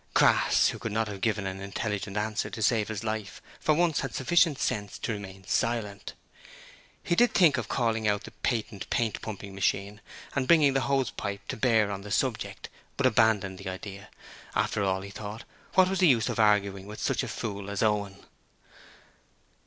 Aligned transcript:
Crass, 0.15 0.69
who 0.69 0.79
could 0.79 0.91
not 0.91 1.07
have 1.09 1.21
given 1.21 1.45
an 1.45 1.61
intelligent 1.61 2.17
answer 2.17 2.49
to 2.49 2.63
save 2.63 2.87
his 2.87 3.03
life, 3.03 3.39
for 3.59 3.75
once 3.75 3.99
had 3.99 4.15
sufficient 4.15 4.57
sense 4.57 4.97
to 4.97 5.11
remain 5.11 5.43
silent. 5.45 6.15
He 7.03 7.13
did 7.15 7.35
think 7.35 7.59
of 7.59 7.67
calling 7.67 8.07
out 8.07 8.23
the 8.23 8.31
patent 8.31 8.89
paint 8.89 9.21
pumping 9.21 9.53
machine 9.53 10.01
and 10.33 10.47
bringing 10.47 10.73
the 10.73 10.87
hosepipe 10.89 11.47
to 11.49 11.55
bear 11.55 11.91
on 11.91 12.01
the 12.01 12.09
subject, 12.09 12.67
but 12.97 13.05
abandoned 13.05 13.59
the 13.59 13.69
idea; 13.69 14.09
after 14.55 14.81
all, 14.81 15.01
he 15.01 15.11
thought, 15.11 15.43
what 15.75 15.87
was 15.87 15.99
the 15.99 16.07
use 16.07 16.29
of 16.29 16.39
arguing 16.39 16.87
with 16.87 16.99
such 16.99 17.21
a 17.21 17.27
fool 17.27 17.69
as 17.69 17.83
Owen? 17.83 18.25